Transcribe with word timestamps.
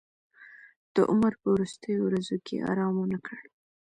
د 0.95 0.97
عمر 1.09 1.31
په 1.41 1.47
وروستیو 1.55 2.05
ورځو 2.07 2.37
کې 2.45 2.55
ارام 2.69 2.93
ونه 2.97 3.17
کړ. 3.27 3.39